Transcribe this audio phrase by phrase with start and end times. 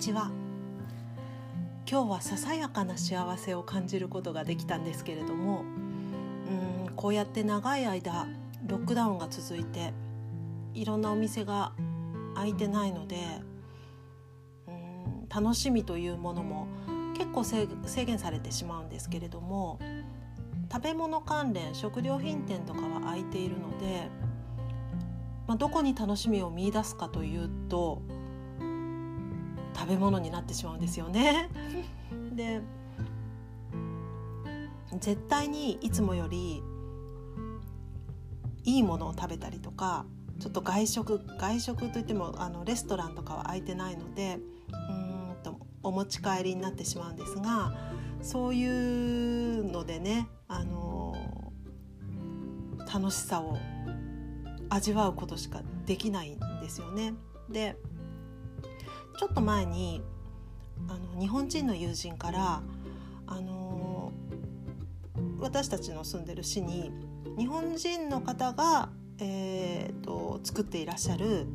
[0.00, 0.30] ちは。
[1.86, 5.64] 今日はささやかな幸せを感じることができたんですけれども
[6.86, 8.28] うんこうやって長い間
[8.66, 9.92] ロックダウンが続いて
[10.72, 11.72] いろんなお店が
[12.34, 13.16] 開いてないので
[14.68, 16.68] うん楽しみというものも
[17.18, 17.66] 結構制
[18.04, 19.80] 限されてしまうんですけれども
[20.72, 24.08] 食べ物関連食料品店とかは開いているので、
[25.48, 28.00] まあ、どこに楽しみを見いだすかというと
[29.80, 31.48] 食べ物になってしまうんですよね。
[32.36, 32.60] で
[34.98, 36.62] 絶対にいつもより
[38.64, 40.04] いいものを食べたりとか
[40.38, 47.72] ちょっと外食外食といってもあのレストランとかは空いてないのでうんとお持ち帰りになってしまうんですが
[48.20, 48.66] そうい
[49.60, 51.14] うのでね、あの
[52.92, 53.56] 楽しさを
[54.68, 57.14] 味わうことしかできないんですよね。
[57.48, 57.76] で
[59.20, 60.00] ちょっと前に
[60.88, 62.62] あの日本人の友人から
[63.26, 64.12] あの
[65.38, 66.90] 私たちの住んでる市に
[67.36, 71.46] 日本人の方が、えーと、作っていらっしゃる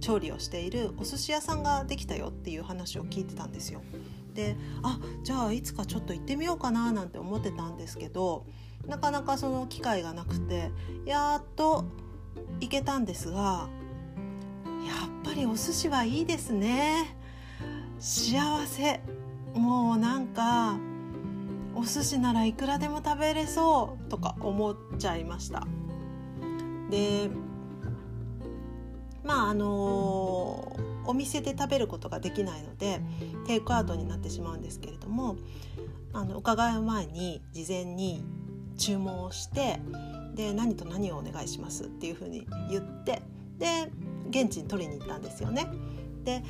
[0.00, 3.80] 調理をしているお寿司屋さんができたよっていう話を聞いてたんですよ。
[4.34, 8.46] であじゃあいつかちょっと行ってみようかななんて思ってたんですけど
[8.88, 10.72] なかなかその機会がなくて
[11.06, 11.84] やっと
[12.58, 13.68] 行けたんですが
[14.86, 17.16] やっぱりお寿司はいいですね。
[17.98, 19.00] 幸せ。
[19.54, 20.76] もうなんか
[21.74, 25.66] お寿司ならいくらでも食べれそうとか思っちゃいました。
[26.90, 27.30] で
[29.24, 33.00] まああのー、お店で食べることができないので
[33.46, 35.36] テイクアウトになってしまうんですけれども
[36.12, 38.22] あの伺う前に事前に
[38.76, 39.80] 注文をして
[40.34, 43.22] で何と何をお願いしますっていうふうに言って
[43.58, 43.90] で
[44.42, 45.68] 現地に取りに行ったんですよね。
[46.24, 46.42] で、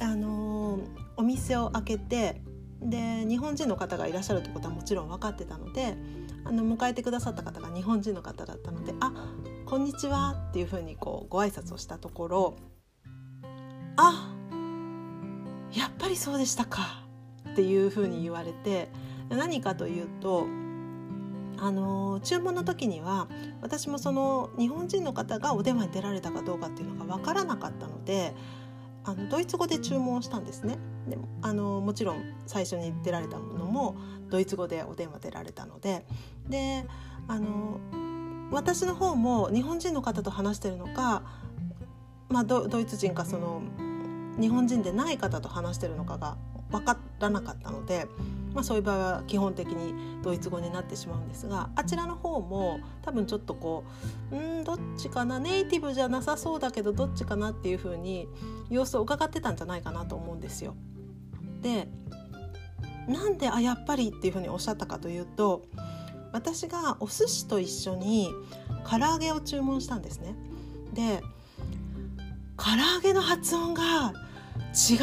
[0.00, 0.80] あの、
[1.16, 2.40] お店を開けて
[2.80, 5.96] で日本人の方がいらっしゃるってことはもちろん分かってたので
[6.44, 9.12] あの迎えてくださった方が日本人の方だったので「あ
[9.64, 12.56] こんにちは」っていうふうにこうご挨拶をしたところ
[13.96, 14.32] 「あ
[15.72, 17.02] やっぱりそうでしたか」
[17.50, 18.90] っていうふうに言われて
[19.30, 20.46] 何かというと
[21.58, 23.28] あの注文の時には
[23.62, 28.34] 私もその日本人の方がお電話に出られたかどうかっていうのが分からなかったので
[29.04, 30.78] あのドイツ語で注文したんですね。
[31.08, 33.96] でもあのもちろん最初に出られたものも
[34.28, 36.04] ドイツ語でお電話出られたので。
[36.48, 36.86] で
[37.28, 37.80] あの
[38.50, 41.22] 私の方も日本人の方と話してるのか、
[42.28, 43.60] まあ、ドイツ人かその
[44.40, 46.36] 日本人でない方と話してるのかが
[46.70, 48.06] 分からなかったので
[48.56, 53.84] まあ、そういう場合は基本的にドイツ語になってしまうんですがあちらの方も多分ちょっとこ
[54.32, 58.26] ううんどっちかなネイティブじゃなさそうだけどどっちかなっていうふうに
[58.70, 60.74] 様子を伺ってたんじゃないかなと思うんですよ。
[61.60, 61.86] で
[63.06, 65.66] なんであやっぱりっていうふうにおっしゃったかというと
[66.32, 68.30] 私がお寿司と一緒に
[68.88, 70.34] 唐揚げを注文したんですね。
[70.94, 71.20] で
[72.56, 74.14] 唐揚げの発音が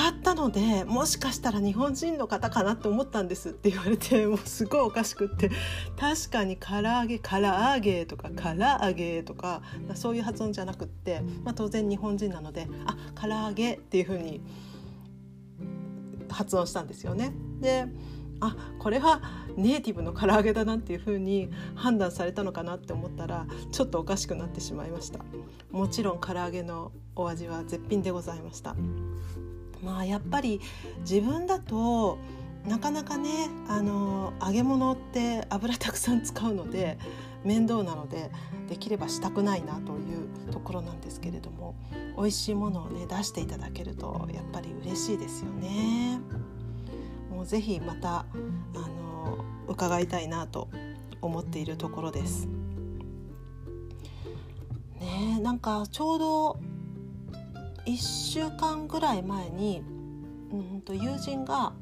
[0.09, 5.49] ったのでもしかしたら日本人の方かなって思ったんですって言われて もうすごいおかしくって。
[5.99, 9.61] 確かに唐揚げ唐揚げとか唐揚げとか
[9.95, 14.41] そういう発音じゃなくって、まあ、当然日本人なのであ唐揚げっていうふうに
[16.29, 17.33] 発音したんですよね。
[17.59, 17.87] で
[18.41, 19.21] あこれは
[19.55, 25.19] ネイティブの唐揚げだなっていう風に判断されたのかなって思ったらちょっとおかしくなってしまいました。
[25.71, 28.75] もちろん唐揚げのお味は絶品でございました。
[29.83, 30.61] まあやっぱり
[30.99, 32.17] 自分だと
[32.67, 36.97] なかなかねあの揚げ物って油たくさん使うので
[37.43, 38.31] 面倒なので
[38.69, 41.75] できればしたくないなというところなんですけれども
[42.17, 46.19] 美味しいものをね出していただけるとやっぱり嬉しいですよね。
[47.29, 48.25] もうぜひまたあ
[48.75, 50.69] の伺いたいなと
[51.21, 52.47] 思っているところです。
[54.99, 56.59] ねなんかちょうど
[57.85, 59.83] 1週間ぐらい前に
[60.51, 61.73] うんと友人が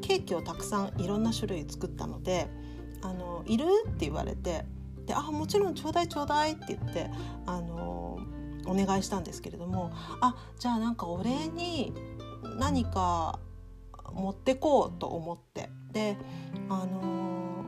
[0.00, 2.48] ケーキをたくさんいろんな種類作ったので
[3.02, 4.64] 「あのいる?」って言われて
[5.06, 7.10] 「であもちろんちょうだいちょうだい」って言って
[7.46, 8.18] あの
[8.66, 9.90] お願いしたんですけれども
[10.20, 11.92] あじゃあなんかお礼に
[12.58, 13.38] 何か
[14.12, 16.16] 持ってこうと思ってで
[16.68, 17.64] あの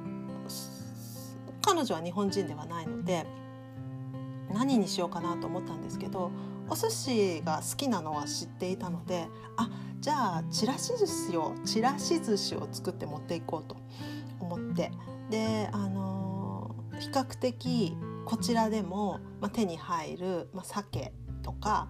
[1.63, 3.27] 彼女は日本人ではないので
[4.53, 6.31] 何にしようかなと思ったんですけど
[6.71, 9.27] お寿司が好きなのは知っていたので
[9.57, 9.69] あ
[10.01, 13.77] じゃあちらし寿司をちらし寿司を作って持っていこうと
[14.41, 14.91] 思って。
[15.31, 17.97] であの比較的
[18.27, 21.13] こちらでも、まあ、手に入る、まあ、鮭
[21.43, 21.89] とか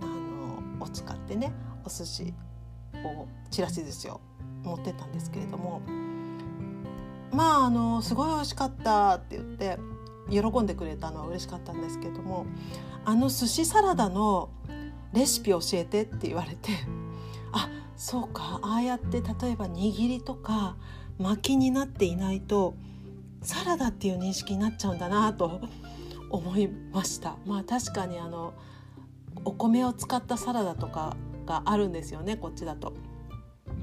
[0.00, 1.52] あのを使ってね
[1.84, 2.34] お寿司
[3.04, 4.20] をちらし寿司を
[4.64, 5.80] 持ってったんですけれども
[7.30, 9.78] まああのすごい美味しかったって言って
[10.30, 12.46] 喜んでくれたのは嬉しかったんですけども
[13.04, 14.50] あの寿司サラダの
[15.12, 16.72] レシピ教えてって言われて
[17.52, 20.76] あそうかああやって例えば握りとか
[21.18, 22.74] 巻きになっていないと
[23.42, 25.60] サラダっていう認識になっちゃうんだなと
[26.30, 28.54] 思いましたまあ確かにあの
[29.44, 32.94] お米を使ったサラダとかがあるんですよねこっちだと。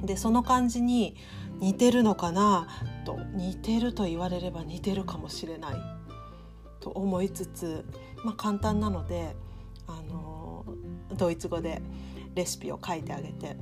[0.03, 1.15] でその感じに
[1.59, 2.67] 似てるのかな
[3.05, 6.02] と似てると言われれば似てるかもしれない
[6.83, 7.85] と思いつつ、
[8.25, 9.35] まあ、簡単なので
[9.87, 10.65] あの
[11.15, 11.81] ドイツ語で
[12.35, 13.55] レシピを書いてあげて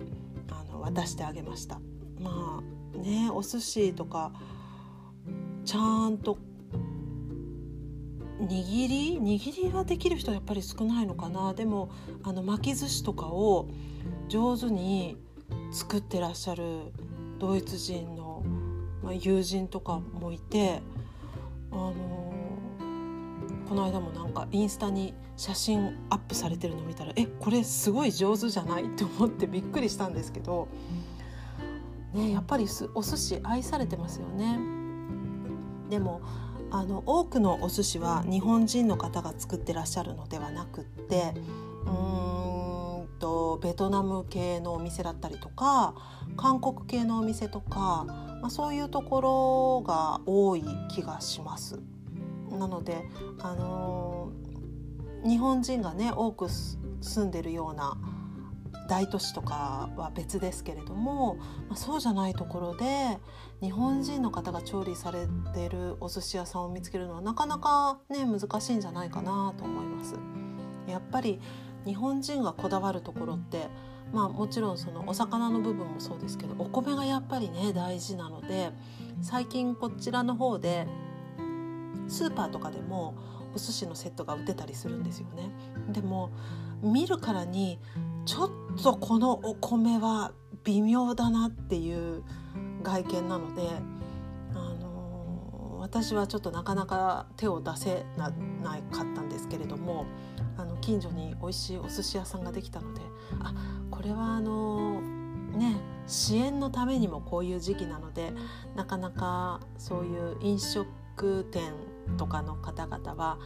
[0.50, 1.80] あの渡してあげました。
[2.20, 2.64] ま
[2.96, 4.32] あねお寿司とか
[5.66, 6.38] ちゃんと
[8.40, 9.20] 握り？
[9.20, 11.92] 握りはできる人はやっぱり少ないのかなでも
[12.24, 13.68] あの巻き寿司とかを
[14.30, 15.18] 上手に
[15.72, 16.92] 作ってらっしゃる
[17.38, 18.44] ドイツ人の、
[19.04, 20.82] まあ、友人とかもいて、
[21.72, 22.31] あのー、
[23.72, 28.84] この間もなんかインスタに写真アップされてるの見たらえこれすごい上手じゃない？
[28.84, 30.68] って思ってびっくりしたんですけど、
[32.14, 32.66] ね、やっぱり
[32.96, 34.60] お寿司愛されてますよね。
[35.90, 36.20] でも
[36.70, 41.34] あの多くのお寿司は日本人の方が作ってらっしゃるのではなくって
[41.86, 45.96] うーんとベトナム系のお店だったりとか
[46.36, 48.04] 韓国系のお店とか、
[48.42, 51.80] まあ、そういうところが多い気がします。
[52.52, 53.04] なので、
[53.40, 57.98] あのー、日本人がね多く住んでるような
[58.88, 61.36] 大都市とかは別ですけれども、
[61.70, 63.18] まあ、そうじゃないところで
[63.62, 70.16] 日本人の方が調理されてるお寿司屋さんを見つけるのはなかなかね難しいんじゃないかなと思います。
[70.88, 71.40] やっぱり
[71.86, 73.70] 日本人がこだわるところって
[74.12, 78.72] まあもちろんそのお魚の部分もそうですけどお米がやっぱりね大事なので
[79.22, 80.86] 最近こちらの方で
[82.12, 83.16] スーパーとかでも
[83.56, 85.50] お寿司のセットが売ってたりするんですよね。
[85.90, 86.30] でも
[86.82, 87.80] 見るからに
[88.26, 92.24] ちょっとこのお米は微妙だなっていう
[92.84, 93.62] 外見なので、
[94.54, 100.06] あのー、私はちょっとなかなか手を出せなかったんですけれども
[100.58, 103.02] あの近所に美味しいお寿司屋さんができたので
[103.40, 103.54] あ
[103.90, 105.78] これはあのー、ね
[106.08, 108.34] 支援のためにもこういう時期なので
[108.76, 111.74] なかなかそういう飲食店
[112.18, 113.38] とかの方々は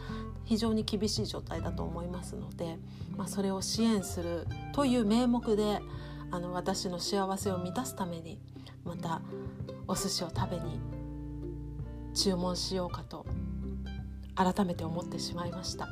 [0.44, 2.78] 非常に厳しい状態だと思いますので、
[3.16, 5.80] まあ、それを支援するという名目で
[6.30, 8.38] あの私の幸せを満たすために
[8.84, 9.20] また
[9.86, 10.80] お寿司を食べに
[12.14, 13.26] 注文しようかと
[14.34, 15.88] 改めて思ってしまいました。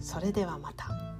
[0.00, 1.11] それではまた。